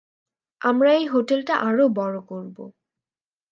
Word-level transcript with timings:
আমরা 0.61 0.89
এই 0.93 1.05
হোটেলটা 1.07 1.53
আরো 1.61 1.85
বড় 1.91 2.17
করবো। 2.29 2.63